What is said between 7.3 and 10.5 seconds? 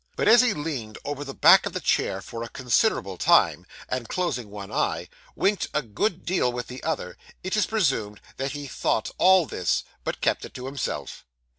it is presumed that he thought all this, but kept